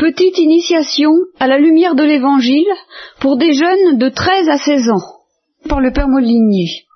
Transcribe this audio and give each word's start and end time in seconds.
Petite 0.00 0.38
initiation 0.38 1.12
à 1.38 1.46
la 1.46 1.58
lumière 1.58 1.94
de 1.94 2.02
l'Évangile 2.02 2.72
pour 3.20 3.36
des 3.36 3.52
jeunes 3.52 3.98
de 3.98 4.08
13 4.08 4.48
à 4.48 4.56
16 4.56 4.88
ans, 4.88 5.06
par 5.68 5.78
le 5.78 5.92
Père 5.92 6.08
Molinier. 6.08 6.86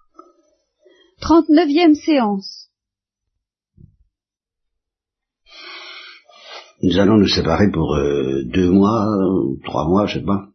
39e 1.20 1.96
séance. 1.96 2.70
Nous 6.82 6.98
allons 6.98 7.18
nous 7.18 7.28
séparer 7.28 7.70
pour 7.70 7.94
euh, 7.94 8.42
deux 8.46 8.70
mois, 8.70 9.06
trois 9.64 9.86
mois, 9.86 10.06
je 10.06 10.20
sais 10.20 10.24
pas. 10.24 10.48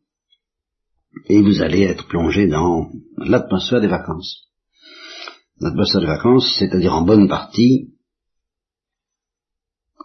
Et 1.27 1.43
vous 1.43 1.61
allez 1.61 1.83
être 1.83 2.07
plongé 2.07 2.47
dans 2.47 2.89
l'atmosphère 3.17 3.79
des 3.79 3.87
vacances. 3.87 4.49
L'atmosphère 5.61 6.01
des 6.01 6.07
vacances, 6.07 6.55
c'est-à-dire 6.57 6.95
en 6.95 7.03
bonne 7.03 7.29
partie 7.29 7.93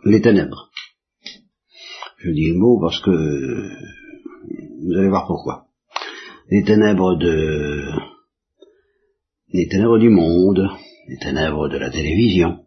les 0.05 0.21
ténèbres. 0.21 0.69
Je 2.25 2.31
dis 2.31 2.49
le 2.49 2.59
mot 2.59 2.81
parce 2.81 3.01
que 3.01 3.11
vous 3.11 4.93
allez 4.97 5.11
voir 5.11 5.27
pourquoi. 5.27 5.67
Les 6.51 6.65
ténèbres 6.65 7.19
de 7.19 7.91
les 9.53 9.69
ténèbres 9.69 9.99
du 9.99 10.09
monde, 10.09 10.67
les 11.07 11.19
ténèbres 11.19 11.69
de 11.69 11.77
la 11.77 11.91
télévision, 11.91 12.65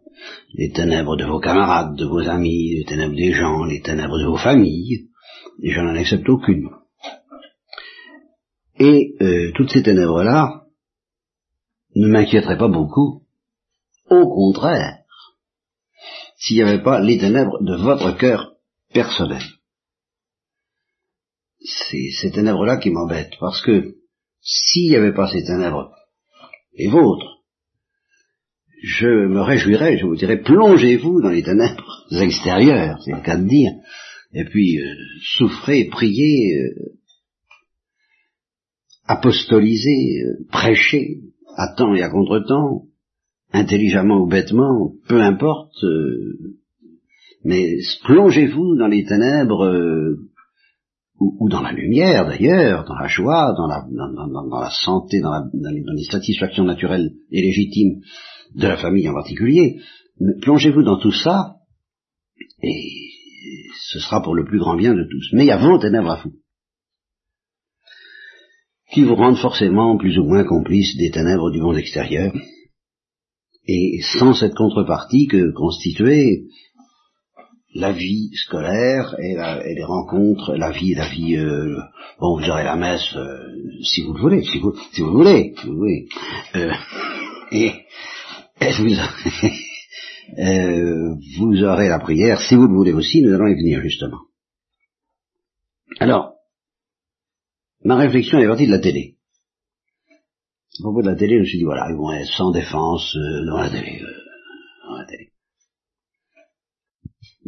les 0.54 0.70
ténèbres 0.70 1.16
de 1.16 1.24
vos 1.24 1.40
camarades, 1.40 1.96
de 1.96 2.04
vos 2.04 2.20
amis, 2.28 2.76
les 2.76 2.84
ténèbres 2.84 3.16
des 3.16 3.32
gens, 3.32 3.64
les 3.64 3.80
ténèbres 3.80 4.16
de 4.20 4.26
vos 4.26 4.36
familles, 4.36 5.08
et 5.60 5.70
je 5.72 5.80
n'en 5.80 5.96
accepte 5.96 6.28
aucune. 6.28 6.68
Et 8.78 9.16
euh, 9.20 9.50
toutes 9.56 9.72
ces 9.72 9.82
ténèbres-là 9.82 10.66
ne 11.96 12.06
m'inquiéteraient 12.06 12.58
pas 12.58 12.68
beaucoup. 12.68 13.24
Au 14.08 14.24
contraire, 14.28 14.98
s'il 16.36 16.58
n'y 16.58 16.62
avait 16.62 16.84
pas 16.84 17.00
les 17.00 17.18
ténèbres 17.18 17.60
de 17.60 17.74
votre 17.74 18.16
cœur 18.16 18.54
personnel. 18.92 19.42
C'est 21.60 22.10
ces 22.20 22.30
ténèbres-là 22.30 22.76
qui 22.78 22.90
m'embêtent, 22.90 23.36
parce 23.40 23.60
que 23.62 23.96
s'il 24.40 24.90
n'y 24.90 24.96
avait 24.96 25.14
pas 25.14 25.30
ces 25.30 25.44
ténèbres, 25.44 25.92
les 26.76 26.88
vôtres, 26.88 27.38
je 28.82 29.26
me 29.26 29.40
réjouirais, 29.40 29.98
je 29.98 30.06
vous 30.06 30.16
dirais, 30.16 30.40
plongez-vous 30.40 31.20
dans 31.20 31.30
les 31.30 31.42
ténèbres 31.42 32.06
extérieures, 32.12 32.98
c'est 33.04 33.12
le 33.12 33.22
cas 33.22 33.36
de 33.36 33.48
dire, 33.48 33.72
et 34.32 34.44
puis 34.44 34.78
euh, 34.78 34.94
souffrez, 35.36 35.86
priez, 35.86 36.58
euh, 36.58 36.92
apostolisez, 39.04 40.22
euh, 40.22 40.46
prêchez, 40.50 41.22
à 41.56 41.74
temps 41.74 41.94
et 41.94 42.02
à 42.02 42.10
contre-temps, 42.10 42.84
intelligemment 43.52 44.20
ou 44.20 44.28
bêtement, 44.28 44.92
peu 45.08 45.20
importe, 45.20 45.82
mais 47.44 47.76
plongez-vous 48.04 48.76
dans 48.76 48.88
les 48.88 49.04
ténèbres 49.04 49.64
euh, 49.64 50.16
ou, 51.20 51.48
dans 51.48 51.62
la 51.62 51.72
lumière 51.72 52.26
d'ailleurs, 52.26 52.84
dans 52.84 52.94
la 52.94 53.08
joie, 53.08 53.54
dans 53.56 53.66
la, 53.66 54.70
santé, 54.70 55.20
dans, 55.20 55.32
dans, 55.52 55.70
les 55.72 56.04
satisfactions 56.04 56.64
naturelles 56.64 57.10
et 57.32 57.42
légitimes 57.42 58.00
de 58.54 58.66
la 58.66 58.76
famille 58.76 59.08
en 59.08 59.14
particulier. 59.14 59.80
Plongez-vous 60.42 60.82
dans 60.82 60.98
tout 60.98 61.12
ça 61.12 61.56
et 62.62 63.10
ce 63.90 63.98
sera 63.98 64.22
pour 64.22 64.34
le 64.34 64.44
plus 64.44 64.58
grand 64.58 64.76
bien 64.76 64.94
de 64.94 65.04
tous. 65.10 65.30
Mais 65.32 65.44
il 65.44 65.48
y 65.48 65.52
a 65.52 65.58
vos 65.58 65.78
ténèbres 65.78 66.10
à 66.10 66.22
vous 66.22 66.32
qui 68.92 69.04
vous 69.04 69.14
rendent 69.14 69.38
forcément 69.38 69.96
plus 69.98 70.18
ou 70.18 70.24
moins 70.24 70.44
complices 70.44 70.96
des 70.96 71.10
ténèbres 71.10 71.50
du 71.50 71.60
monde 71.60 71.76
extérieur, 71.76 72.32
et 73.66 74.00
sans 74.18 74.32
cette 74.32 74.54
contrepartie 74.54 75.26
que 75.26 75.52
constituait 75.52 76.44
la 77.74 77.92
vie 77.92 78.30
scolaire 78.34 79.14
et, 79.18 79.34
les 79.74 79.84
rencontres, 79.84 80.54
la 80.56 80.70
vie, 80.70 80.94
la 80.94 81.08
vie. 81.08 81.36
Euh, 81.36 81.76
bon, 82.18 82.38
vous 82.38 82.50
aurez 82.50 82.64
la 82.64 82.76
messe 82.76 83.14
euh, 83.16 83.82
si 83.82 84.02
vous 84.02 84.14
le 84.14 84.20
voulez, 84.20 84.42
si 84.44 84.58
vous, 84.58 84.74
si 84.92 85.00
vous 85.00 85.08
le 85.08 85.12
voulez, 85.12 85.54
si 85.58 85.66
vous 85.66 85.76
voulez. 85.76 86.08
Euh, 86.56 86.72
et, 87.52 87.72
vous, 88.60 88.94
euh, 90.38 91.14
vous 91.38 91.64
aurez 91.64 91.88
la 91.88 91.98
prière 91.98 92.40
si 92.40 92.54
vous 92.54 92.66
le 92.66 92.74
voulez 92.74 92.92
aussi. 92.92 93.22
Nous 93.22 93.34
allons 93.34 93.48
y 93.48 93.54
venir 93.54 93.80
justement. 93.82 94.20
Alors, 96.00 96.34
ma 97.84 97.96
réflexion 97.96 98.38
est 98.38 98.46
partie 98.46 98.66
de 98.66 98.72
la 98.72 98.78
télé. 98.78 99.16
À 100.78 100.82
propos 100.82 101.02
de 101.02 101.08
la 101.08 101.16
télé, 101.16 101.36
je 101.36 101.40
me 101.40 101.44
suis 101.44 101.58
dit, 101.58 101.64
voilà, 101.64 101.88
ils 101.90 101.96
vont 101.96 102.12
être 102.12 102.30
sans 102.36 102.52
défense 102.52 103.16
euh, 103.16 103.44
dans 103.46 103.56
la 103.56 103.68
télé. 103.68 104.00
Euh, 104.00 104.86
dans 104.86 104.96
la 104.96 105.04
télé. 105.06 105.27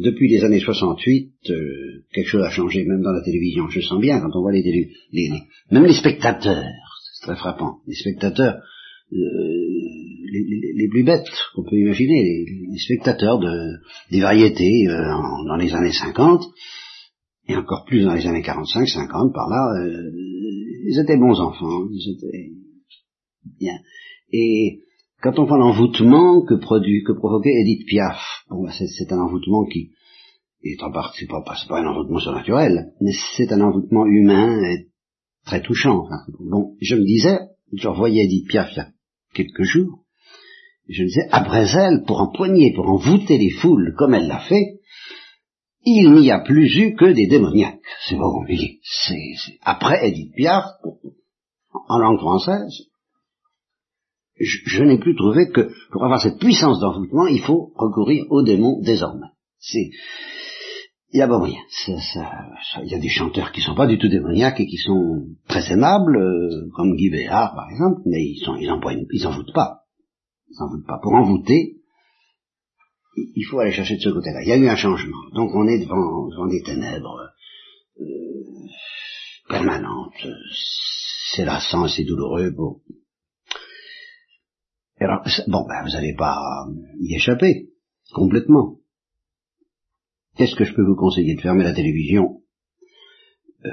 Depuis 0.03 0.29
les 0.29 0.45
années 0.45 0.61
68, 0.61 1.33
euh, 1.51 2.05
quelque 2.13 2.29
chose 2.29 2.43
a 2.43 2.51
changé, 2.51 2.85
même 2.85 3.03
dans 3.03 3.13
la 3.13 3.23
télévision. 3.23 3.69
Je 3.69 3.81
sens 3.81 4.01
bien 4.01 4.21
quand 4.21 4.35
on 4.35 4.43
voit 4.43 4.53
les, 4.53 4.63
télé, 4.63 4.91
les, 5.13 5.31
même 5.71 5.85
les 5.85 5.95
spectateurs, 5.95 6.65
c'est 7.15 7.27
très 7.27 7.37
frappant, 7.37 7.79
les 7.87 7.95
spectateurs 7.95 8.63
les, 9.13 10.73
les, 10.77 10.89
plus 10.89 11.03
bêtes 11.03 11.27
qu'on 11.55 11.65
peut 11.65 11.77
imaginer, 11.77 12.45
les, 12.45 12.79
spectateurs 12.79 13.41
de, 13.41 13.81
des 14.13 14.21
variétés 14.21 14.87
dans 14.87 15.57
les 15.57 15.75
années 15.75 15.91
50, 15.91 16.45
et 17.49 17.57
encore 17.57 17.85
plus 17.87 18.05
dans 18.05 18.15
les 18.15 18.27
années 18.29 18.43
45, 18.43 18.87
50, 18.87 19.35
par 19.35 19.49
là, 19.49 19.85
ils 20.87 21.01
étaient 21.01 21.17
bons 21.17 21.41
enfants, 21.41 21.89
ils 21.93 22.15
étaient 22.15 22.51
Bien. 23.59 23.79
Et 24.33 24.81
quand 25.23 25.39
on 25.39 25.45
voit 25.45 25.59
l'envoûtement 25.59 26.43
que 26.43 26.55
produit, 26.55 27.03
que 27.05 27.13
provoquait 27.13 27.61
Edith 27.61 27.87
Piaf, 27.87 28.45
bon, 28.49 28.65
bah, 28.65 28.73
c'est 28.73 29.13
un 29.13 29.21
envoûtement 29.21 29.65
qui 29.67 29.93
est 30.63 30.83
en 30.83 30.91
partie, 30.91 31.21
c'est 31.21 31.27
pas, 31.27 31.43
pas 31.43 31.81
un 31.81 31.87
envoûtement 31.87 32.19
surnaturel, 32.19 32.93
mais 33.01 33.13
c'est 33.37 33.53
un 33.53 33.61
envoûtement 33.61 34.07
humain 34.07 34.63
et 34.65 34.89
très 35.47 35.63
touchant. 35.63 36.07
bon, 36.39 36.77
je 36.81 36.97
me 36.97 37.05
disais, 37.05 37.39
je 37.73 37.89
revoyais 37.89 38.25
Edith 38.25 38.49
Piaf 38.49 38.71
il 38.73 38.77
y 38.77 38.81
a 38.81 38.89
quelques 39.35 39.63
jours, 39.63 40.05
je 40.89 41.03
me 41.03 41.09
disais, 41.09 41.29
après 41.31 41.67
elle, 41.77 42.03
pour 42.07 42.21
empoigner, 42.21 42.73
pour 42.75 42.89
envoûter 42.89 43.39
les 43.39 43.51
foules 43.51 43.95
comme 43.97 44.15
elle 44.15 44.27
l'a 44.27 44.41
fait, 44.41 44.81
il 45.85 46.13
n'y 46.13 46.31
a 46.31 46.41
plus 46.41 46.77
eu 46.77 46.95
que 46.95 47.13
des 47.13 47.27
démoniaques. 47.27 47.81
C'est 48.07 48.17
pas 48.17 48.31
compliqué. 48.31 48.81
C'est, 48.83 49.35
après 49.63 50.07
Edith 50.07 50.35
Piaf, 50.35 50.65
en 51.89 51.99
langue 51.99 52.19
française, 52.19 52.90
je, 54.41 54.83
n'ai 54.85 54.99
plus 54.99 55.15
trouvé 55.15 55.51
que 55.51 55.71
pour 55.93 56.05
avoir 56.05 56.21
cette 56.21 56.39
puissance 56.39 56.81
d'envoûtement, 56.81 57.27
il 57.27 57.41
faut 57.41 57.73
recourir 57.75 58.25
aux 58.31 58.43
démons 58.43 58.81
désormais. 58.81 59.27
C'est, 59.59 59.91
il 61.13 61.19
y 61.19 61.23
a 61.23 61.29
pas 61.29 61.39
moyen. 61.39 61.61
Il 61.87 62.91
y 62.91 62.95
a 62.95 62.99
des 62.99 63.09
chanteurs 63.09 63.53
qui 63.53 63.61
sont 63.61 63.75
pas 63.75 63.87
du 63.87 63.99
tout 63.99 64.09
démoniaques 64.09 64.61
et 64.61 64.67
qui 64.67 64.79
sont 64.79 65.27
très 65.49 65.73
aimables, 65.73 66.17
euh, 66.17 66.71
comme 66.75 66.97
Guy 66.97 67.11
Béard 67.11 67.55
par 67.55 67.69
exemple, 67.71 68.01
mais 68.07 68.23
ils 68.23 68.43
sont, 68.45 68.57
ils 68.57 68.71
ils 69.13 69.27
envoûtent 69.27 69.53
pas. 69.53 69.81
Ils 70.49 70.63
envoûtent 70.63 70.87
pas. 70.87 70.99
Pour 71.03 71.13
envoûter, 71.13 71.77
il 73.17 73.43
faut 73.45 73.59
aller 73.59 73.73
chercher 73.73 73.97
de 73.97 74.03
ce 74.03 74.09
côté-là. 74.09 74.43
Il 74.43 74.49
y 74.49 74.53
a 74.53 74.57
eu 74.57 74.69
un 74.69 74.77
changement. 74.77 75.19
Donc 75.35 75.51
on 75.55 75.67
est 75.67 75.81
devant, 75.81 76.29
devant 76.29 76.47
des 76.47 76.63
ténèbres 76.63 77.29
euh, 78.01 78.05
permanentes. 79.49 80.27
C'est 81.33 81.45
lassant, 81.45 81.89
c'est 81.89 82.05
douloureux. 82.05 82.51
Bon, 82.51 82.81
alors, 85.05 85.23
bon, 85.49 85.67
ben, 85.67 85.83
vous 85.83 85.93
n'allez 85.93 86.15
pas 86.15 86.67
y 86.99 87.15
échapper, 87.15 87.71
complètement. 88.13 88.77
Qu'est-ce 90.37 90.55
que 90.55 90.65
je 90.65 90.75
peux 90.75 90.85
vous 90.85 90.97
conseiller 90.97 91.35
de 91.35 91.41
fermer 91.41 91.65
la 91.65 91.73
télévision 91.73 92.43
euh, 93.65 93.71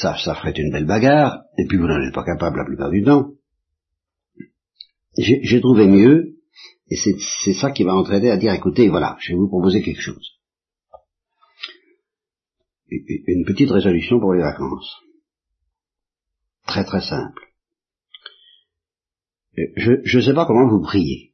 Ça, 0.00 0.16
ça 0.16 0.34
ferait 0.34 0.52
une 0.52 0.72
belle 0.72 0.86
bagarre, 0.86 1.42
et 1.58 1.66
puis 1.66 1.78
vous 1.78 1.86
n'en 1.86 2.00
êtes 2.00 2.14
pas 2.14 2.24
capable 2.24 2.58
la 2.58 2.64
plupart 2.64 2.90
du 2.90 3.02
temps. 3.02 3.32
J'ai 5.18 5.60
trouvé 5.60 5.86
mieux, 5.86 6.36
et 6.88 6.96
c'est 6.96 7.54
ça 7.54 7.70
qui 7.70 7.84
va 7.84 7.94
entraîner 7.94 8.30
à 8.30 8.36
dire, 8.36 8.52
écoutez, 8.54 8.88
voilà, 8.88 9.16
je 9.20 9.32
vais 9.32 9.38
vous 9.38 9.48
proposer 9.48 9.82
quelque 9.82 10.00
chose. 10.00 10.38
Une 12.88 13.44
petite 13.44 13.70
résolution 13.70 14.18
pour 14.18 14.32
les 14.32 14.40
vacances. 14.40 14.96
Très 16.66 16.84
très 16.84 17.00
simple. 17.00 17.49
Je 19.56 20.16
ne 20.16 20.22
sais 20.22 20.34
pas 20.34 20.46
comment 20.46 20.68
vous 20.68 20.82
priez. 20.82 21.32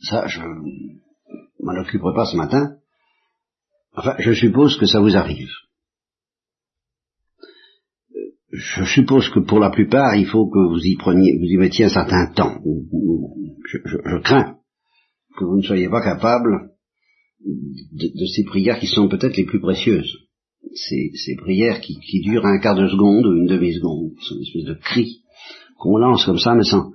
Ça, 0.00 0.26
je 0.26 0.40
m'en 0.40 1.80
occuperai 1.80 2.14
pas 2.14 2.26
ce 2.26 2.36
matin. 2.36 2.76
Enfin, 3.94 4.16
je 4.18 4.32
suppose 4.32 4.76
que 4.78 4.86
ça 4.86 5.00
vous 5.00 5.16
arrive. 5.16 5.50
Je 8.52 8.84
suppose 8.84 9.28
que 9.30 9.40
pour 9.40 9.60
la 9.60 9.70
plupart, 9.70 10.14
il 10.16 10.26
faut 10.26 10.48
que 10.48 10.58
vous 10.58 10.80
y 10.84 10.96
preniez, 10.96 11.38
vous 11.38 11.46
y 11.46 11.56
mettiez 11.56 11.86
un 11.86 11.90
certain 11.90 12.30
temps. 12.32 12.60
Je, 13.64 14.18
crains 14.22 14.58
que 15.38 15.44
vous 15.44 15.56
ne 15.56 15.62
soyez 15.62 15.88
pas 15.88 16.02
capable 16.02 16.70
de, 17.40 18.26
ces 18.26 18.44
prières 18.44 18.78
qui 18.78 18.86
sont 18.86 19.08
peut-être 19.08 19.36
les 19.36 19.46
plus 19.46 19.60
précieuses. 19.60 20.28
Ces, 20.74 21.12
ces 21.14 21.36
prières 21.36 21.80
qui, 21.80 21.98
qui, 22.00 22.20
durent 22.20 22.44
un 22.44 22.58
quart 22.58 22.76
de 22.76 22.88
seconde 22.88 23.26
ou 23.26 23.32
une 23.32 23.46
demi-seconde, 23.46 24.12
c'est 24.20 24.34
une 24.34 24.42
espèce 24.42 24.64
de 24.64 24.74
cri 24.74 25.22
qu'on 25.78 25.96
lance 25.96 26.24
comme 26.24 26.38
ça, 26.38 26.54
mais 26.54 26.62
sans, 26.62 26.92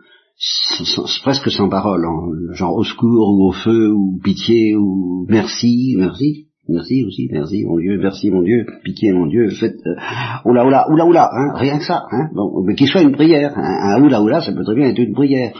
presque 1.24 1.50
sans 1.50 1.70
parole, 1.70 2.06
genre 2.54 2.76
au 2.76 2.84
secours 2.84 3.30
ou 3.30 3.50
au 3.50 3.52
feu 3.52 3.92
ou 3.92 4.20
pitié 4.24 4.76
ou 4.76 5.26
merci, 5.30 5.96
merci. 5.98 6.48
Merci 6.70 7.06
aussi, 7.06 7.30
merci 7.32 7.64
mon 7.64 7.78
Dieu, 7.78 7.98
merci 7.98 8.30
mon 8.30 8.42
Dieu, 8.42 8.66
pitié 8.84 9.14
mon 9.14 9.28
Dieu, 9.28 9.50
faites 9.52 9.80
euh, 9.86 9.96
oula 10.44 10.66
oula 10.66 10.86
oula 10.92 11.06
oula, 11.06 11.30
hein, 11.32 11.54
rien 11.56 11.78
que 11.78 11.86
ça, 11.86 12.04
hein, 12.12 12.28
bon, 12.34 12.62
mais 12.66 12.76
qu'il 12.76 12.88
soit 12.88 13.04
une 13.04 13.14
prière, 13.14 13.54
hein, 13.56 13.96
un 13.96 14.04
oula 14.04 14.22
oula, 14.22 14.42
ça 14.42 14.52
peut 14.52 14.66
très 14.66 14.76
bien 14.76 14.90
être 14.90 15.00
une 15.00 15.14
prière. 15.14 15.54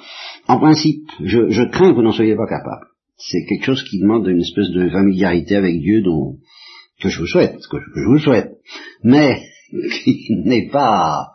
En 0.50 0.60
principe, 0.60 1.10
je, 1.24 1.50
je 1.50 1.64
crains 1.64 1.92
que 1.92 1.96
vous 1.96 2.02
n'en 2.02 2.12
soyez 2.12 2.36
pas 2.36 2.46
capable. 2.46 2.88
C'est 3.16 3.46
quelque 3.46 3.64
chose 3.64 3.84
qui 3.84 4.02
demande 4.02 4.28
une 4.28 4.42
espèce 4.42 4.70
de 4.72 4.90
familiarité 4.90 5.56
avec 5.56 5.80
Dieu 5.80 6.02
dont 6.02 6.40
que 7.02 7.08
je 7.08 7.20
vous 7.20 7.28
souhaite, 7.28 7.56
que, 7.72 7.78
que 7.78 8.02
je 8.02 8.10
vous 8.10 8.20
souhaite, 8.20 8.58
mais 9.02 9.40
qui 10.04 10.36
n'est 10.44 10.68
pas 10.68 11.30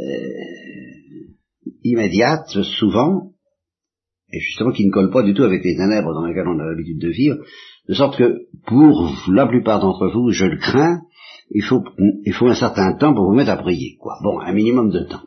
euh, 0.00 0.04
immédiate 1.82 2.62
souvent, 2.62 3.32
et 4.32 4.40
justement 4.40 4.72
qui 4.72 4.86
ne 4.86 4.90
colle 4.90 5.10
pas 5.10 5.22
du 5.22 5.34
tout 5.34 5.44
avec 5.44 5.62
les 5.64 5.76
ténèbres 5.76 6.12
dans 6.12 6.24
lesquelles 6.24 6.48
on 6.48 6.58
a 6.58 6.64
l'habitude 6.64 7.00
de 7.00 7.10
vivre, 7.10 7.36
de 7.88 7.94
sorte 7.94 8.16
que 8.16 8.46
pour 8.66 9.12
la 9.28 9.46
plupart 9.46 9.80
d'entre 9.80 10.08
vous, 10.08 10.30
je 10.30 10.44
le 10.46 10.58
crains, 10.58 11.00
il 11.50 11.62
faut, 11.62 11.84
il 12.24 12.32
faut 12.32 12.48
un 12.48 12.54
certain 12.54 12.94
temps 12.94 13.14
pour 13.14 13.26
vous 13.26 13.36
mettre 13.36 13.52
à 13.52 13.56
prier, 13.56 13.96
quoi. 14.00 14.14
Bon, 14.22 14.40
un 14.40 14.52
minimum 14.52 14.90
de 14.90 15.04
temps. 15.04 15.22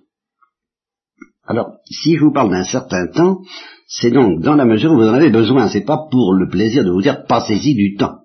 Alors, 1.46 1.78
si 1.86 2.16
je 2.16 2.24
vous 2.24 2.34
parle 2.34 2.52
d'un 2.52 2.64
certain 2.64 3.08
temps, 3.08 3.42
c'est 3.88 4.12
donc 4.12 4.42
dans 4.42 4.56
la 4.56 4.66
mesure 4.66 4.92
où 4.92 4.98
vous 4.98 5.08
en 5.08 5.14
avez 5.14 5.32
besoin, 5.32 5.68
c'est 5.68 5.86
pas 5.86 6.08
pour 6.12 6.34
le 6.34 6.48
plaisir 6.48 6.84
de 6.84 6.92
vous 6.92 7.02
dire 7.02 7.26
passez-y 7.26 7.74
du 7.74 7.96
temps. 7.96 8.20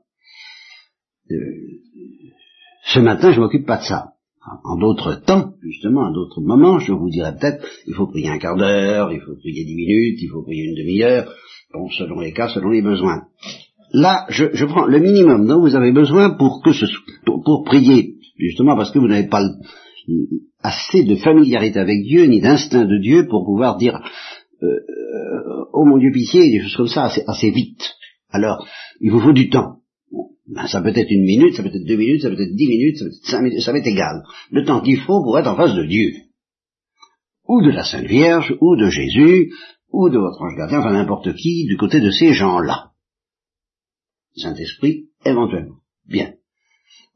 Euh, 1.31 1.37
ce 2.85 3.01
matin, 3.01 3.31
je 3.31 3.41
m'occupe 3.41 3.67
pas 3.67 3.79
de 3.79 3.85
ça. 3.85 4.14
En 4.63 4.77
d'autres 4.77 5.15
temps, 5.25 5.55
justement, 5.63 6.03
en 6.03 6.13
d'autres 6.13 6.43
moments, 6.43 6.79
je 6.79 6.93
vous 6.93 7.09
dirais 7.09 7.35
peut-être, 7.35 7.65
il 7.87 7.95
faut 7.95 8.07
prier 8.07 8.29
un 8.29 8.39
quart 8.39 8.57
d'heure, 8.57 9.11
il 9.11 9.21
faut 9.21 9.37
prier 9.37 9.65
dix 9.65 9.75
minutes, 9.75 10.19
il 10.21 10.29
faut 10.29 10.43
prier 10.43 10.65
une 10.65 10.75
demi-heure, 10.75 11.33
bon, 11.73 11.89
selon 11.89 12.21
les 12.21 12.33
cas, 12.33 12.49
selon 12.49 12.71
les 12.71 12.83
besoins. 12.83 13.23
Là, 13.95 14.27
je, 14.29 14.65
prends 14.67 14.85
le 14.85 14.99
minimum 14.99 15.47
dont 15.47 15.61
vous 15.61 15.77
avez 15.77 15.93
besoin 15.93 16.31
pour 16.37 16.63
que 16.63 16.73
ce 16.73 16.85
pour, 17.25 17.65
prier, 17.65 18.17
justement 18.37 18.77
parce 18.77 18.91
que 18.91 18.99
vous 18.99 19.09
n'avez 19.09 19.29
pas 19.29 19.43
assez 20.63 21.05
de 21.05 21.17
familiarité 21.17 21.79
avec 21.79 22.03
Dieu, 22.03 22.25
ni 22.25 22.41
d'instinct 22.41 22.85
de 22.85 22.99
Dieu 22.99 23.27
pour 23.29 23.47
pouvoir 23.47 23.77
dire 23.77 23.99
euh, 24.63 24.67
euh, 24.67 25.65
oh 25.73 25.85
mon 25.85 25.99
Dieu 25.99 26.11
pitié, 26.13 26.51
des 26.51 26.61
choses 26.61 26.77
comme 26.77 26.89
ça 26.89 27.05
assez, 27.05 27.23
assez 27.27 27.51
vite. 27.51 27.95
Alors, 28.31 28.67
il 29.01 29.11
vous 29.11 29.21
faut 29.21 29.33
du 29.33 29.49
temps. 29.49 29.79
Ben, 30.47 30.67
ça 30.67 30.83
peut 30.83 30.93
être 30.95 31.11
une 31.11 31.25
minute, 31.25 31.55
ça 31.55 31.63
peut 31.63 31.71
être 31.71 31.87
deux 31.87 31.97
minutes, 31.97 32.23
ça 32.23 32.29
peut 32.29 32.41
être 32.41 32.55
dix 32.55 32.69
minutes, 32.69 32.99
ça 32.99 33.05
peut 33.05 33.11
être 33.11 33.27
cinq 33.27 33.43
minutes, 33.43 33.61
ça 33.63 33.73
va 33.73 33.79
être 33.79 33.87
égal. 33.87 34.23
Le 34.51 34.65
temps 34.65 34.83
qu'il 34.83 35.01
faut 35.01 35.23
pour 35.23 35.39
être 35.39 35.47
en 35.47 35.57
face 35.57 35.75
de 35.75 35.85
Dieu. 35.85 36.13
Ou 37.47 37.63
de 37.63 37.71
la 37.71 37.85
Sainte 37.85 38.07
Vierge, 38.07 38.55
ou 38.61 38.77
de 38.77 38.89
Jésus, 38.89 39.53
ou 39.91 40.11
de 40.11 40.19
votre 40.19 40.43
ange 40.43 40.57
gardien, 40.57 40.81
enfin 40.81 40.93
n'importe 40.93 41.35
qui, 41.35 41.67
du 41.67 41.77
côté 41.77 42.01
de 42.01 42.11
ces 42.11 42.35
gens-là. 42.35 42.91
Saint-Esprit, 44.37 45.09
éventuellement. 45.25 45.77
Bien. 46.07 46.35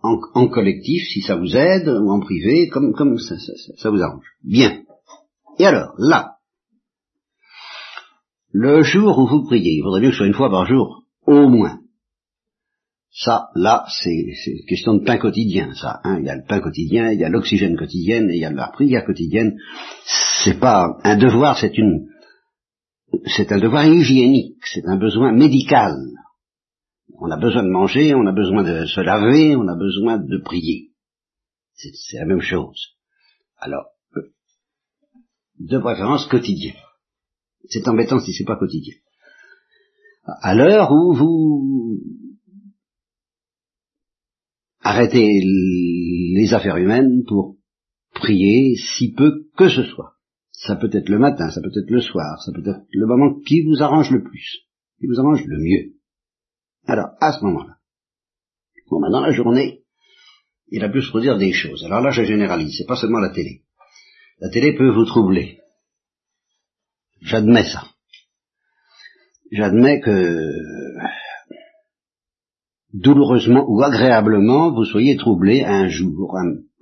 En, 0.00 0.48
collectif, 0.48 1.02
si 1.08 1.20
ça 1.22 1.36
vous 1.36 1.56
aide, 1.56 1.88
ou 1.88 2.10
en 2.10 2.20
privé, 2.20 2.69
comme, 2.69 3.19
ça, 3.19 3.34
ça 3.76 3.90
vous 3.90 4.00
arrange. 4.00 4.25
Bien. 4.44 4.84
Et 5.58 5.66
alors, 5.66 5.92
là, 5.98 6.36
le 8.52 8.82
jour 8.82 9.19
où 9.19 9.26
vous 9.26 9.44
priez, 9.44 9.76
il 9.76 9.82
faudrait 9.82 10.00
bien 10.00 10.10
que 10.10 10.14
ce 10.14 10.19
soit 10.19 10.26
une 10.28 10.34
fois 10.34 10.50
par 10.50 10.66
jour, 10.66 11.04
au 11.26 11.48
moins. 11.48 11.80
Ça, 13.10 13.49
là, 13.55 13.87
c'est 13.88 14.34
question 14.69 14.94
de 14.94 15.05
pain 15.05 15.19
quotidien, 15.19 15.75
ça. 15.75 16.00
Hein. 16.05 16.19
Il 16.20 16.26
y 16.26 16.31
a 16.31 16.37
le 16.37 16.44
pain 16.46 16.60
quotidien, 16.60 17.10
il 17.10 17.19
y 17.19 17.25
a 17.25 17.28
l'oxygène 17.28 17.76
quotidien, 17.76 18.28
et 18.28 18.34
il 18.34 18.40
y 18.40 18.44
a 18.44 18.50
la 18.50 18.69
prière 18.69 19.05
quotidienne. 19.05 19.56
C'est 20.44 20.60
pas 20.60 20.99
un 21.02 21.16
devoir, 21.16 21.58
c'est 21.58 21.76
une, 21.78 22.08
c'est 23.37 23.50
un 23.50 23.58
devoir 23.58 23.87
hygiénique, 23.87 24.62
c'est 24.64 24.87
un 24.87 24.96
besoin 24.96 25.32
médical. 25.32 25.96
On 27.20 27.31
a 27.31 27.37
besoin 27.37 27.64
de 27.64 27.70
manger, 27.70 28.14
on 28.14 28.26
a 28.26 28.32
besoin 28.32 28.62
de 28.62 28.87
se 28.87 29.00
laver, 29.00 29.56
on 29.56 29.66
a 29.66 29.75
besoin 29.75 30.19
de 30.19 30.38
prier. 30.38 30.90
C'est 31.75 32.19
la 32.19 32.26
même 32.26 32.40
chose. 32.40 32.96
Alors, 33.56 33.87
de 35.58 35.78
préférence 35.78 36.26
quotidien. 36.26 36.75
C'est 37.69 37.88
embêtant 37.88 38.20
si 38.20 38.32
c'est 38.32 38.44
pas 38.44 38.56
quotidien. 38.56 38.94
À 40.25 40.54
l'heure 40.54 40.93
où 40.93 41.14
vous 41.14 42.00
arrêtez 44.88 45.43
les 45.44 46.55
affaires 46.55 46.79
humaines 46.79 47.23
pour 47.26 47.56
prier 48.14 48.75
si 48.76 49.12
peu 49.12 49.44
que 49.56 49.69
ce 49.69 49.85
soit. 49.85 50.14
Ça 50.50 50.76
peut 50.76 50.90
être 50.93 51.11
le 51.11 51.19
matin, 51.19 51.50
ça 51.50 51.61
peut 51.61 51.69
être 51.69 51.90
le 51.90 52.00
soir, 52.00 52.43
ça 52.43 52.52
peut 52.52 52.69
être 52.69 52.87
le 52.90 53.06
moment 53.06 53.38
qui 53.46 53.62
vous 53.62 53.82
arrange 53.82 54.11
le 54.11 54.23
plus, 54.23 54.61
qui 54.99 55.06
vous 55.06 55.20
arrange 55.20 55.44
le 55.44 55.58
mieux. 55.58 55.93
Alors, 56.87 57.11
à 57.20 57.32
ce 57.32 57.44
moment-là, 57.44 57.76
bon, 58.90 59.00
dans 59.11 59.20
la 59.20 59.31
journée, 59.31 59.82
il 60.69 60.82
a 60.82 60.88
pu 60.88 61.02
se 61.02 61.11
produire 61.11 61.37
des 61.37 61.52
choses. 61.52 61.85
Alors 61.85 62.00
là, 62.00 62.11
je 62.11 62.25
généralise, 62.25 62.75
c'est 62.76 62.87
pas 62.87 62.96
seulement 62.96 63.20
la 63.20 63.31
télé. 63.31 63.62
La 64.40 64.49
télé 64.49 64.75
peut 64.75 64.90
vous 64.90 65.05
troubler. 65.05 65.61
J'admets 67.20 67.69
ça. 67.69 67.85
J'admets 69.52 70.00
que 70.00 70.50
douloureusement 72.93 73.64
ou 73.69 73.82
agréablement 73.82 74.73
vous 74.73 74.85
soyez 74.85 75.17
troublé 75.17 75.64
un 75.64 75.88
jour, 75.88 76.35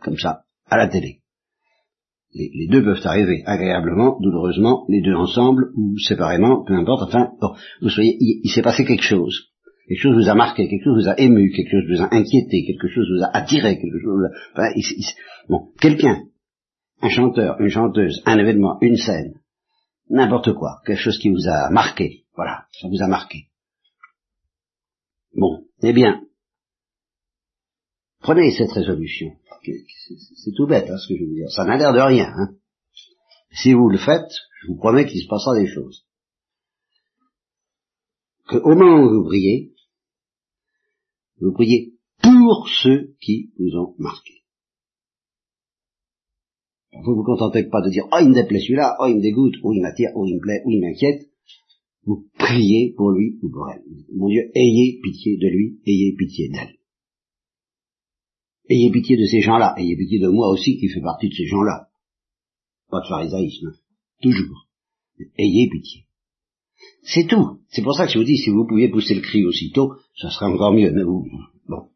comme 0.02 0.18
ça, 0.18 0.42
à 0.68 0.76
la 0.76 0.88
télé. 0.88 1.20
Les, 2.34 2.68
deux 2.68 2.84
peuvent 2.84 3.00
arriver, 3.04 3.42
agréablement, 3.46 4.18
douloureusement, 4.20 4.84
les 4.88 5.00
deux 5.00 5.14
ensemble 5.14 5.70
ou 5.74 5.98
séparément, 5.98 6.64
peu 6.64 6.74
importe, 6.74 7.08
enfin, 7.08 7.30
vous 7.80 7.88
soyez, 7.88 8.16
il 8.20 8.50
s'est 8.50 8.62
passé 8.62 8.84
quelque 8.84 9.04
chose 9.04 9.50
quelque 9.86 10.00
chose 10.00 10.16
vous 10.16 10.28
a 10.28 10.34
marqué, 10.34 10.68
quelque 10.68 10.84
chose 10.84 11.04
vous 11.04 11.08
a 11.08 11.18
ému, 11.18 11.50
quelque 11.52 11.70
chose 11.70 11.88
vous 11.88 12.02
a 12.02 12.14
inquiété, 12.14 12.64
quelque 12.66 12.88
chose 12.88 13.06
vous 13.08 13.22
a 13.22 13.36
attiré, 13.36 13.78
quelque 13.78 13.98
chose 14.00 14.18
vous 14.18 14.60
a... 14.62 14.70
bon, 15.48 15.72
quelqu'un, 15.80 16.24
un 17.02 17.08
chanteur, 17.08 17.60
une 17.60 17.68
chanteuse, 17.68 18.22
un 18.26 18.38
événement, 18.38 18.78
une 18.80 18.96
scène, 18.96 19.40
n'importe 20.10 20.52
quoi, 20.54 20.80
quelque 20.84 21.00
chose 21.00 21.18
qui 21.18 21.30
vous 21.30 21.48
a 21.48 21.70
marqué, 21.70 22.24
voilà, 22.34 22.64
ça 22.72 22.88
vous 22.88 23.02
a 23.02 23.08
marqué. 23.08 23.48
Bon, 25.34 25.65
eh 25.82 25.92
bien, 25.92 26.26
prenez 28.20 28.50
cette 28.50 28.72
résolution. 28.72 29.36
C'est 29.62 30.52
tout 30.56 30.66
bête, 30.66 30.88
hein, 30.88 30.98
ce 30.98 31.08
que 31.08 31.18
je 31.18 31.24
veux 31.24 31.34
dire. 31.34 31.50
Ça 31.50 31.64
n'a 31.64 31.76
l'air 31.76 31.92
de 31.92 32.00
rien. 32.00 32.32
Hein. 32.36 32.54
Si 33.50 33.72
vous 33.72 33.88
le 33.88 33.98
faites, 33.98 34.32
je 34.60 34.68
vous 34.68 34.76
promets 34.76 35.06
qu'il 35.06 35.20
se 35.20 35.28
passera 35.28 35.58
des 35.58 35.66
choses. 35.66 36.06
Que 38.48 38.56
au 38.58 38.74
moment 38.74 39.02
où 39.02 39.22
vous 39.22 39.24
priez, 39.24 39.74
vous 41.40 41.52
priez 41.52 41.94
pour 42.22 42.68
ceux 42.68 43.14
qui 43.20 43.52
vous 43.58 43.76
ont 43.76 43.94
marqué. 43.98 44.44
Vous 47.04 47.14
vous 47.14 47.24
contentez 47.24 47.64
pas 47.64 47.82
de 47.82 47.90
dire, 47.90 48.06
oh, 48.10 48.18
il 48.20 48.28
me 48.30 48.34
déplaît 48.34 48.60
celui-là, 48.60 48.96
oh, 49.00 49.06
il 49.08 49.16
me 49.16 49.20
dégoûte, 49.22 49.54
oh, 49.62 49.72
il 49.72 49.82
m'attire, 49.82 50.10
oh, 50.14 50.24
il 50.26 50.36
me 50.36 50.40
plaît, 50.40 50.62
oh, 50.64 50.70
il 50.70 50.80
m'inquiète. 50.80 51.28
Vous 52.06 52.28
priez 52.38 52.94
pour 52.96 53.10
lui 53.10 53.38
ou 53.42 53.50
pour 53.50 53.68
elle. 53.68 53.82
Mon 54.14 54.28
Dieu, 54.28 54.50
ayez 54.54 55.00
pitié 55.02 55.36
de 55.36 55.48
lui, 55.48 55.80
ayez 55.86 56.14
pitié 56.16 56.48
d'elle. 56.48 56.76
Ayez 58.68 58.90
pitié 58.90 59.16
de 59.16 59.26
ces 59.26 59.40
gens-là, 59.40 59.74
ayez 59.76 59.96
pitié 59.96 60.18
de 60.18 60.28
moi 60.28 60.48
aussi 60.48 60.78
qui 60.78 60.88
fais 60.88 61.00
partie 61.00 61.28
de 61.28 61.34
ces 61.34 61.46
gens-là. 61.46 61.88
Pas 62.90 63.00
de 63.00 63.08
pharisaïsme, 63.08 63.72
toujours. 64.22 64.68
Ayez 65.38 65.68
pitié. 65.68 66.06
C'est 67.02 67.26
tout. 67.26 67.60
C'est 67.68 67.82
pour 67.82 67.94
ça 67.94 68.06
que 68.06 68.12
je 68.12 68.18
vous 68.18 68.24
dis, 68.24 68.36
si 68.36 68.50
vous 68.50 68.66
pouviez 68.66 68.88
pousser 68.88 69.14
le 69.14 69.20
cri 69.20 69.44
aussitôt, 69.44 69.94
ça 70.20 70.30
serait 70.30 70.46
encore 70.46 70.72
mieux. 70.72 70.92
Mais 70.92 71.02
vous, 71.02 71.26
bon. 71.68 71.88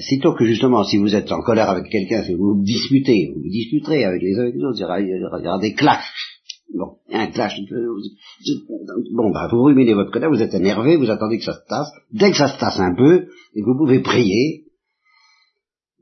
Sitôt 0.00 0.34
que 0.34 0.44
justement, 0.44 0.84
si 0.84 0.98
vous 0.98 1.14
êtes 1.14 1.30
en 1.32 1.40
colère 1.42 1.70
avec 1.70 1.90
quelqu'un, 1.90 2.22
si 2.24 2.34
vous 2.34 2.54
vous 2.54 2.62
disputez, 2.62 3.30
vous, 3.34 3.40
vous 3.40 3.48
disputerez 3.48 4.04
avec 4.04 4.20
les 4.20 4.36
uns 4.36 4.42
avec 4.42 4.54
les 4.54 4.64
autres, 4.64 4.78
il 4.78 5.42
y 5.42 5.48
aura, 5.48 5.58
des 5.58 5.72
clashs. 5.72 6.02
Il 6.02 6.02
y 6.02 6.02
a 6.02 6.35
un 7.16 7.26
clash. 7.28 7.58
Bon, 9.12 9.30
bah, 9.30 9.48
vous 9.50 9.62
ruminez 9.62 9.94
votre 9.94 10.10
colère, 10.10 10.30
vous 10.30 10.42
êtes 10.42 10.54
énervé, 10.54 10.96
vous 10.96 11.10
attendez 11.10 11.38
que 11.38 11.44
ça 11.44 11.54
se 11.54 11.66
tasse. 11.68 11.90
Dès 12.12 12.30
que 12.30 12.36
ça 12.36 12.48
se 12.48 12.58
tasse 12.58 12.78
un 12.78 12.94
peu, 12.94 13.26
et 13.54 13.60
que 13.60 13.66
vous 13.66 13.76
pouvez 13.76 14.00
prier, 14.00 14.64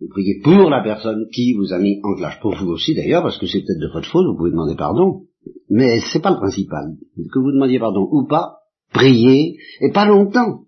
vous 0.01 0.09
priez 0.09 0.41
pour 0.43 0.71
la 0.71 0.83
personne 0.83 1.27
qui 1.33 1.55
vous 1.55 1.73
a 1.73 1.79
mis 1.79 2.01
en 2.03 2.15
clash. 2.15 2.41
Pour 2.41 2.55
vous 2.57 2.69
aussi 2.69 2.95
d'ailleurs, 2.95 3.23
parce 3.23 3.39
que 3.39 3.47
c'est 3.47 3.61
peut-être 3.61 3.81
de 3.81 3.93
votre 3.93 4.09
faute, 4.09 4.27
vous 4.27 4.37
pouvez 4.37 4.51
demander 4.51 4.77
pardon. 4.77 5.23
Mais 5.71 6.01
c'est 6.13 6.21
pas 6.21 6.31
le 6.31 6.37
principal. 6.37 6.97
Que 7.17 7.39
vous 7.39 7.53
demandiez 7.53 7.79
pardon 7.79 8.09
ou 8.11 8.27
pas, 8.27 8.59
priez, 8.93 9.57
et 9.81 9.93
pas 9.93 10.07
longtemps. 10.07 10.65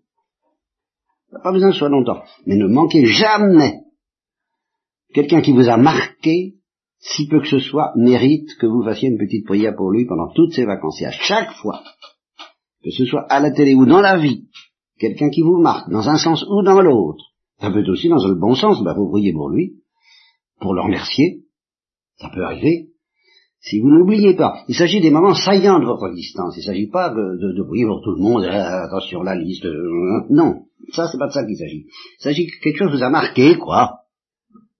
Pas 1.43 1.53
besoin 1.53 1.69
que 1.69 1.75
ce 1.75 1.81
soit 1.81 1.89
longtemps. 1.89 2.23
Mais 2.47 2.57
ne 2.57 2.67
manquez 2.67 3.05
jamais. 3.07 3.81
Quelqu'un 5.13 5.41
qui 5.41 5.53
vous 5.53 5.69
a 5.69 5.77
marqué, 5.77 6.55
si 6.99 7.29
peu 7.29 7.41
que 7.41 7.49
ce 7.49 7.59
soit, 7.59 7.93
mérite 7.97 8.49
que 8.61 8.67
vous 8.67 8.83
fassiez 8.83 9.09
une 9.09 9.19
petite 9.19 9.47
prière 9.47 9.75
pour 9.77 9.91
lui 9.91 10.07
pendant 10.07 10.33
toutes 10.35 10.53
ses 10.53 10.65
vacances. 10.65 11.01
Et 11.03 11.07
à 11.07 11.13
chaque 11.13 11.53
fois, 11.53 11.83
que 12.83 12.91
ce 12.91 13.05
soit 13.05 13.27
à 13.31 13.41
la 13.41 13.51
télé 13.51 13.75
ou 13.75 13.87
dans 13.87 14.01
la 14.01 14.17
vie, 14.17 14.49
quelqu'un 14.99 15.31
qui 15.31 15.43
vous 15.43 15.61
marque, 15.61 15.91
dans 15.91 16.09
un 16.09 16.17
sens 16.17 16.45
ou 16.49 16.63
dans 16.63 16.81
l'autre, 16.81 17.25
ça 17.61 17.71
peut 17.71 17.81
être 17.81 17.91
aussi 17.91 18.09
dans 18.09 18.25
le 18.27 18.35
bon 18.35 18.55
sens, 18.55 18.83
bah, 18.83 18.95
vous 18.97 19.11
priez 19.11 19.33
pour 19.33 19.51
lui, 19.51 19.83
pour 20.61 20.75
le 20.75 20.83
remercier, 20.83 21.45
ça 22.19 22.31
peut 22.35 22.45
arriver, 22.45 22.91
Si 23.61 23.81
vous 23.81 23.89
n'oubliez 23.89 24.35
pas, 24.35 24.63
il 24.69 24.75
s'agit 24.75 25.01
des 25.01 25.11
moments 25.11 25.35
saillants 25.35 25.81
de 25.81 25.85
votre 25.85 26.07
existence. 26.09 26.55
Il 26.57 26.61
ne 26.61 26.65
s'agit 26.65 26.87
pas 26.87 27.11
de, 27.11 27.55
de, 27.57 27.63
prier 27.63 27.85
pour 27.85 28.01
tout 28.03 28.13
le 28.13 28.23
monde, 28.23 28.45
euh, 28.45 28.85
attention 28.85 29.23
la 29.23 29.35
liste. 29.35 29.65
Euh, 29.65 30.23
non, 30.31 30.67
ça 30.93 31.09
c'est 31.11 31.19
pas 31.19 31.27
de 31.27 31.33
ça 31.33 31.45
qu'il 31.45 31.57
s'agit. 31.57 31.87
Il 31.87 32.23
s'agit 32.23 32.47
que 32.47 32.61
quelque 32.63 32.79
chose 32.79 32.93
vous 32.93 33.03
a 33.03 33.11
marqué, 33.11 33.57
quoi. 33.57 34.06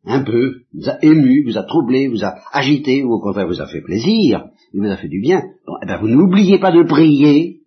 Un 0.07 0.23
peu, 0.23 0.63
vous 0.73 0.89
a 0.89 1.05
ému, 1.05 1.45
vous 1.45 1.59
a 1.59 1.65
troublé, 1.65 2.07
vous 2.07 2.25
a 2.25 2.35
agité, 2.53 3.03
ou 3.03 3.13
au 3.13 3.21
contraire 3.21 3.49
vous 3.49 3.61
a 3.61 3.67
fait 3.67 3.81
plaisir, 3.81 4.49
il 4.73 4.81
vous 4.81 4.87
a 4.87 4.97
fait 4.97 5.09
du 5.09 5.21
bien. 5.21 5.43
Bon, 5.67 5.75
eh 5.83 5.87
ben 5.87 5.99
vous 5.99 6.09
n'oubliez 6.09 6.59
pas 6.59 6.71
de 6.71 6.85
prier 6.85 7.63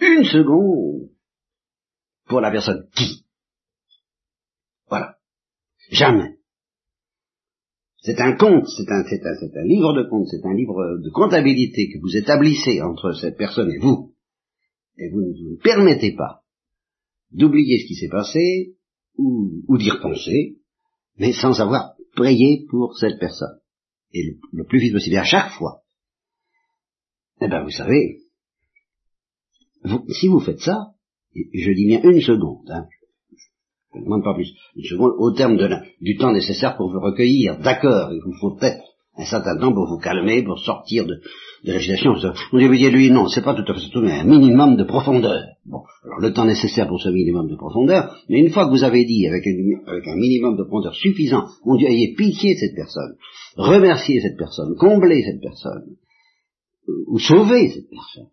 une 0.00 0.24
seconde 0.24 1.08
pour 2.26 2.40
la 2.40 2.50
personne 2.50 2.88
qui. 2.96 3.24
Voilà. 4.88 5.16
Jamais. 5.90 6.38
C'est 8.02 8.20
un 8.20 8.36
compte, 8.36 8.66
c'est 8.66 8.90
un, 8.90 9.04
c'est 9.08 9.24
un, 9.24 9.34
c'est 9.40 9.56
un 9.56 9.64
livre 9.64 9.94
de 9.94 10.02
compte, 10.08 10.26
c'est 10.28 10.44
un 10.44 10.52
livre 10.52 10.98
de 11.02 11.10
comptabilité 11.10 11.88
que 11.90 12.00
vous 12.00 12.16
établissez 12.16 12.82
entre 12.82 13.12
cette 13.12 13.38
personne 13.38 13.70
et 13.70 13.78
vous. 13.78 14.14
Et 14.98 15.08
vous 15.10 15.20
ne 15.20 15.32
vous 15.32 15.58
permettez 15.62 16.12
pas 16.14 16.42
d'oublier 17.30 17.78
ce 17.78 17.86
qui 17.86 17.94
s'est 17.94 18.08
passé, 18.08 18.76
ou, 19.16 19.78
d'y 19.78 19.90
repenser, 19.90 20.56
mais 21.16 21.32
sans 21.32 21.60
avoir 21.60 21.94
prié 22.14 22.66
pour 22.70 22.96
cette 22.96 23.18
personne. 23.18 23.58
Et 24.12 24.38
le, 24.52 24.64
plus 24.64 24.78
vite 24.78 24.92
possible, 24.92 25.16
à 25.16 25.24
chaque 25.24 25.52
fois. 25.52 25.82
Eh 27.40 27.48
ben, 27.48 27.64
vous 27.64 27.70
savez, 27.70 28.20
si 30.08 30.28
vous 30.28 30.40
faites 30.40 30.60
ça, 30.60 30.94
je 31.34 31.72
dis 31.72 31.86
bien 31.86 32.00
une 32.02 32.20
seconde, 32.20 32.70
hein, 32.70 32.86
je 33.92 33.98
ne 33.98 34.04
demande 34.04 34.24
pas 34.24 34.34
plus. 34.34 34.52
Une 34.76 34.84
seconde, 34.84 35.12
au 35.18 35.32
terme 35.32 35.56
du 36.00 36.16
temps 36.16 36.32
nécessaire 36.32 36.76
pour 36.76 36.90
vous 36.90 37.00
recueillir. 37.00 37.58
D'accord, 37.58 38.12
il 38.12 38.20
vous 38.24 38.36
faut 38.40 38.54
peut-être 38.54 38.93
un 39.16 39.24
certain 39.24 39.56
temps 39.56 39.72
pour 39.72 39.86
vous 39.86 39.98
calmer, 39.98 40.42
pour 40.42 40.58
sortir 40.58 41.06
de, 41.06 41.20
de 41.64 41.72
l'agitation. 41.72 42.14
Vous 42.14 42.58
dit, 42.58 42.90
lui, 42.90 43.10
non, 43.10 43.28
c'est 43.28 43.44
pas 43.44 43.54
tout 43.54 43.70
à 43.70 43.74
fait 43.74 43.88
tout, 43.92 44.00
mais 44.00 44.12
un 44.12 44.24
minimum 44.24 44.76
de 44.76 44.84
profondeur. 44.84 45.44
Bon, 45.66 45.82
alors 46.04 46.20
le 46.20 46.32
temps 46.32 46.44
nécessaire 46.44 46.88
pour 46.88 47.00
ce 47.00 47.08
minimum 47.08 47.48
de 47.48 47.56
profondeur, 47.56 48.16
mais 48.28 48.40
une 48.40 48.50
fois 48.50 48.66
que 48.66 48.70
vous 48.70 48.84
avez 48.84 49.04
dit, 49.04 49.26
avec 49.26 49.46
un, 49.46 49.90
avec 49.90 50.08
un 50.08 50.16
minimum 50.16 50.56
de 50.56 50.64
profondeur 50.64 50.94
suffisant, 50.94 51.46
mon 51.64 51.76
Dieu, 51.76 51.88
ayez 51.88 52.14
pitié 52.16 52.54
de 52.54 52.58
cette 52.58 52.74
personne, 52.74 53.14
remerciez 53.56 54.20
cette 54.20 54.36
personne, 54.36 54.74
comblez 54.76 55.22
cette 55.22 55.40
personne, 55.40 55.96
ou 57.06 57.18
sauvez 57.18 57.70
cette 57.70 57.88
personne, 57.88 58.28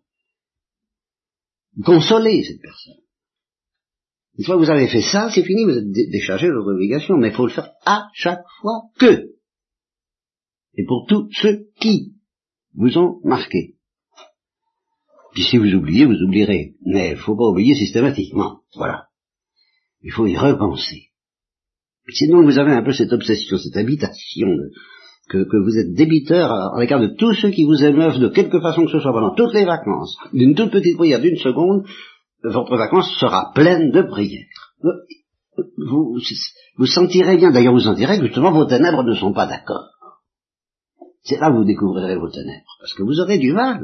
consolez 1.84 2.42
cette 2.42 2.60
personne. 2.60 3.02
Une 4.38 4.44
fois 4.44 4.54
que 4.56 4.60
vous 4.60 4.70
avez 4.70 4.88
fait 4.88 5.02
ça, 5.02 5.30
c'est 5.32 5.44
fini, 5.44 5.64
vous 5.64 5.76
êtes 5.76 5.90
déchargé 5.90 6.48
de 6.48 6.54
votre 6.54 6.74
obligation, 6.74 7.16
mais 7.18 7.28
il 7.28 7.34
faut 7.34 7.46
le 7.46 7.52
faire 7.52 7.70
à 7.84 8.06
chaque 8.14 8.44
fois 8.60 8.84
que. 8.98 9.32
Et 10.76 10.84
pour 10.84 11.06
tous 11.08 11.28
ceux 11.32 11.66
qui 11.80 12.14
vous 12.74 12.98
ont 12.98 13.20
marqué. 13.24 13.74
Puis 15.32 15.44
si 15.44 15.58
vous 15.58 15.74
oubliez, 15.74 16.04
vous 16.04 16.22
oublierez. 16.26 16.74
Mais 16.84 17.10
il 17.10 17.16
ne 17.16 17.20
faut 17.20 17.36
pas 17.36 17.48
oublier 17.48 17.74
systématiquement. 17.74 18.60
Voilà. 18.74 19.08
Il 20.02 20.12
faut 20.12 20.26
y 20.26 20.36
repenser. 20.36 21.10
Sinon, 22.08 22.42
vous 22.42 22.58
avez 22.58 22.72
un 22.72 22.82
peu 22.82 22.92
cette 22.92 23.12
obsession, 23.12 23.56
cette 23.58 23.76
habitation 23.76 24.48
que, 25.28 25.64
vous 25.64 25.78
êtes 25.78 25.94
débiteur 25.94 26.52
à, 26.52 26.80
l'égard 26.80 27.00
de 27.00 27.14
tous 27.16 27.32
ceux 27.34 27.50
qui 27.50 27.64
vous 27.64 27.82
émeuvent 27.82 28.18
de 28.18 28.28
quelque 28.28 28.60
façon 28.60 28.84
que 28.84 28.90
ce 28.90 29.00
soit 29.00 29.12
pendant 29.12 29.34
toutes 29.34 29.54
les 29.54 29.64
vacances, 29.64 30.16
d'une 30.32 30.54
toute 30.54 30.72
petite 30.72 30.96
prière 30.96 31.20
d'une 31.20 31.36
seconde, 31.36 31.86
votre 32.42 32.76
vacance 32.76 33.08
sera 33.18 33.52
pleine 33.54 33.90
de 33.92 34.02
prières. 34.02 34.74
Vous, 35.78 36.18
vous 36.76 36.86
sentirez 36.86 37.36
bien, 37.36 37.50
d'ailleurs 37.50 37.72
vous 37.72 37.80
sentirez 37.80 38.18
que 38.18 38.26
justement 38.26 38.52
vos 38.52 38.66
ténèbres 38.66 39.04
ne 39.04 39.14
sont 39.14 39.32
pas 39.32 39.46
d'accord. 39.46 39.90
C'est 41.22 41.38
là 41.38 41.50
que 41.50 41.56
vous 41.56 41.64
découvrirez 41.64 42.16
vos 42.16 42.30
ténèbres, 42.30 42.76
parce 42.80 42.94
que 42.94 43.02
vous 43.02 43.20
aurez 43.20 43.38
du 43.38 43.52
mal. 43.52 43.80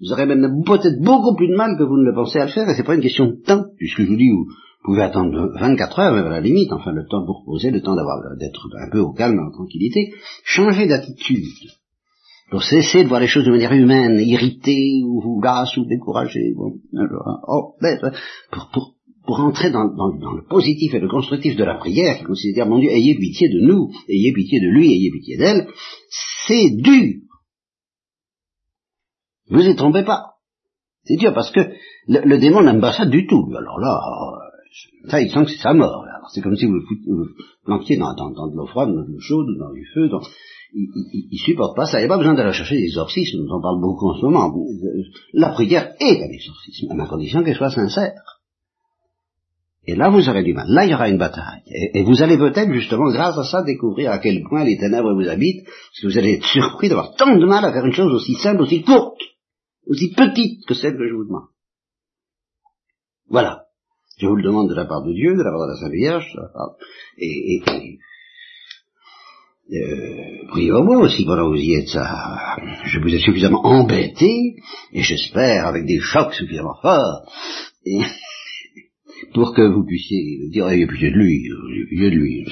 Vous 0.00 0.12
aurez 0.12 0.26
même 0.26 0.62
peut-être 0.64 1.00
beaucoup 1.00 1.34
plus 1.36 1.48
de 1.48 1.56
mal 1.56 1.76
que 1.78 1.84
vous 1.84 1.98
ne 1.98 2.04
le 2.04 2.14
pensez 2.14 2.38
à 2.38 2.46
le 2.46 2.50
faire, 2.50 2.68
et 2.68 2.74
c'est 2.74 2.84
pas 2.84 2.94
une 2.94 3.02
question 3.02 3.26
de 3.26 3.36
temps, 3.46 3.64
puisque 3.76 4.02
je 4.02 4.06
vous 4.06 4.16
dis, 4.16 4.30
vous 4.30 4.46
pouvez 4.84 5.02
attendre 5.02 5.52
24 5.58 5.98
heures, 5.98 6.14
même 6.14 6.26
à 6.26 6.30
la 6.30 6.40
limite, 6.40 6.72
enfin 6.72 6.92
le 6.92 7.06
temps 7.06 7.24
pour 7.26 7.44
poser, 7.44 7.70
le 7.70 7.82
temps 7.82 7.94
d'avoir 7.94 8.18
d'être 8.38 8.68
un 8.78 8.90
peu 8.90 9.00
au 9.00 9.12
calme, 9.12 9.38
en 9.38 9.50
tranquillité, 9.50 10.12
changez 10.44 10.86
d'attitude 10.86 11.44
pour 12.50 12.62
cesser 12.62 13.04
de 13.04 13.08
voir 13.08 13.20
les 13.20 13.28
choses 13.28 13.44
de 13.44 13.50
manière 13.50 13.72
humaine, 13.72 14.20
irrité 14.20 15.02
ou 15.04 15.40
lasse 15.40 15.76
ou 15.76 15.84
découragé. 15.84 16.52
Bon, 16.56 16.74
oh, 17.46 17.74
ben, 17.80 17.98
pour, 18.50 18.70
pour, 18.72 18.94
pour 19.24 19.40
entrer 19.40 19.70
dans, 19.70 19.84
le 19.84 20.48
positif 20.48 20.94
et 20.94 21.00
le 21.00 21.08
constructif 21.08 21.56
de 21.56 21.64
la 21.64 21.76
prière, 21.76 22.18
qui 22.18 22.24
consiste 22.24 22.56
à 22.56 22.62
dire, 22.62 22.70
mon 22.70 22.78
Dieu, 22.78 22.90
ayez 22.90 23.16
pitié 23.16 23.48
de 23.48 23.60
nous, 23.60 23.90
ayez 24.08 24.32
pitié 24.32 24.60
de 24.60 24.68
lui, 24.68 24.92
ayez 24.92 25.10
pitié 25.10 25.36
d'elle, 25.36 25.68
c'est 26.46 26.70
dur. 26.70 27.20
Vous 29.48 29.66
y 29.66 29.74
trompez 29.76 30.04
pas. 30.04 30.34
C'est 31.04 31.16
dur 31.16 31.34
parce 31.34 31.50
que 31.50 31.60
le, 32.06 32.20
le 32.24 32.38
démon 32.38 32.62
n'aime 32.62 32.80
pas 32.80 32.92
ça 32.92 33.06
du 33.06 33.26
tout. 33.26 33.46
Alors 33.56 33.78
là, 33.78 33.98
ça, 35.08 35.20
il 35.20 35.30
sent 35.30 35.44
que 35.44 35.50
c'est 35.50 35.62
sa 35.62 35.74
mort. 35.74 36.04
C'est 36.32 36.42
comme 36.42 36.56
si 36.56 36.66
vous 36.66 36.74
vous 36.74 37.26
planquiez 37.64 37.96
dans, 37.96 38.14
de 38.14 38.56
l'eau 38.56 38.66
froide, 38.66 38.90
dans 38.90 39.02
de 39.02 39.12
l'eau 39.12 39.20
chaude, 39.20 39.46
dans 39.58 39.72
du 39.72 39.84
feu, 39.92 40.08
il, 40.72 41.26
il, 41.30 41.38
supporte 41.38 41.76
pas 41.76 41.86
ça. 41.86 41.98
Il 41.98 42.02
n'y 42.02 42.06
a 42.06 42.08
pas 42.08 42.18
besoin 42.18 42.34
d'aller 42.34 42.52
chercher 42.52 42.76
des 42.76 42.84
exorcismes, 42.84 43.38
nous 43.42 43.50
en 43.50 43.60
parle 43.60 43.80
beaucoup 43.80 44.08
en 44.08 44.14
ce 44.14 44.22
moment. 44.22 44.54
La 45.32 45.50
prière 45.50 45.92
est 45.98 46.22
un 46.22 46.30
exorcisme, 46.30 46.86
à 46.90 46.94
ma 46.94 47.08
condition 47.08 47.42
qu'elle 47.42 47.56
soit 47.56 47.70
sincère. 47.70 48.39
Et 49.86 49.94
là, 49.94 50.10
vous 50.10 50.28
aurez 50.28 50.42
du 50.42 50.52
mal. 50.52 50.66
Là, 50.68 50.84
il 50.84 50.90
y 50.90 50.94
aura 50.94 51.08
une 51.08 51.18
bataille. 51.18 51.62
Et, 51.66 52.02
vous 52.02 52.22
allez 52.22 52.36
peut-être, 52.36 52.72
justement, 52.72 53.10
grâce 53.10 53.38
à 53.38 53.44
ça, 53.44 53.62
découvrir 53.62 54.10
à 54.12 54.18
quel 54.18 54.42
point 54.42 54.64
les 54.64 54.76
ténèbres 54.76 55.14
vous 55.14 55.28
habitent, 55.28 55.64
parce 55.64 56.00
que 56.02 56.06
vous 56.08 56.18
allez 56.18 56.34
être 56.34 56.46
surpris 56.46 56.88
d'avoir 56.88 57.14
tant 57.16 57.34
de 57.34 57.46
mal 57.46 57.64
à 57.64 57.72
faire 57.72 57.86
une 57.86 57.92
chose 57.92 58.12
aussi 58.12 58.34
simple, 58.34 58.62
aussi 58.62 58.82
courte, 58.82 59.20
aussi 59.86 60.12
petite 60.12 60.66
que 60.66 60.74
celle 60.74 60.98
que 60.98 61.08
je 61.08 61.14
vous 61.14 61.24
demande. 61.24 61.48
Voilà. 63.28 63.62
Je 64.18 64.26
vous 64.26 64.36
le 64.36 64.42
demande 64.42 64.68
de 64.68 64.74
la 64.74 64.84
part 64.84 65.02
de 65.02 65.14
Dieu, 65.14 65.32
de 65.34 65.42
la 65.42 65.50
part 65.50 65.66
de 65.66 65.72
la 65.72 65.78
Sainte 65.78 65.92
Vierge, 65.92 66.36
et, 67.16 67.56
et 67.56 67.98
euh, 69.72 70.46
priez-moi 70.48 70.98
aussi 70.98 71.24
pendant 71.24 71.44
que 71.44 71.56
vous 71.56 71.62
y 71.62 71.74
êtes. 71.74 71.88
Ça, 71.88 72.56
je 72.84 72.98
vous 72.98 73.14
ai 73.14 73.18
suffisamment 73.18 73.64
embêté, 73.64 74.56
et 74.92 75.02
j'espère 75.02 75.66
avec 75.66 75.86
des 75.86 76.00
chocs 76.00 76.34
suffisamment 76.34 76.74
forts, 76.82 77.24
pour 79.34 79.54
que 79.54 79.62
vous 79.62 79.84
puissiez 79.84 80.48
dire, 80.50 80.72
il 80.72 80.78
n'y 80.78 80.84
a 80.84 80.86
plus 80.86 80.98
de 80.98 81.16
lui, 81.16 81.42
il 81.44 81.52
a 81.52 81.86
plus 81.86 82.10
de 82.10 82.16
lui. 82.16 82.46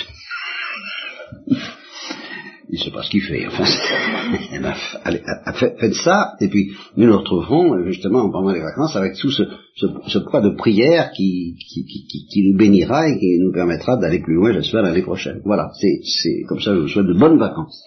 il 2.71 2.79
sait 2.79 2.91
pas 2.91 3.03
ce 3.03 3.11
qu'il 3.11 3.23
fait. 3.23 3.47
Enfin, 3.47 3.65
eh 4.53 4.59
ben, 4.59 4.75
allez, 5.05 5.23
faites 5.55 5.95
ça, 5.95 6.35
et 6.41 6.49
puis 6.49 6.73
nous 6.97 7.07
nous 7.07 7.19
retrouverons 7.19 7.85
justement 7.87 8.31
pendant 8.31 8.53
les 8.53 8.61
vacances 8.61 8.95
avec 8.97 9.15
tout 9.15 9.31
ce, 9.31 9.43
ce, 9.77 10.19
poids 10.19 10.41
de 10.41 10.51
prière 10.51 11.11
qui, 11.13 11.57
qui, 11.59 12.51
nous 12.51 12.59
bénira 12.59 13.09
et 13.09 13.19
qui 13.19 13.39
nous 13.39 13.53
permettra 13.53 13.97
d'aller 13.97 14.21
plus 14.21 14.35
loin, 14.35 14.53
j'espère, 14.53 14.83
l'année 14.83 15.03
prochaine. 15.03 15.41
Voilà, 15.45 15.71
c'est 15.75 16.43
comme 16.49 16.61
ça, 16.61 16.75
je 16.75 16.81
vous 16.81 16.89
souhaite 16.89 17.07
de 17.07 17.19
bonnes 17.19 17.39
vacances. 17.39 17.83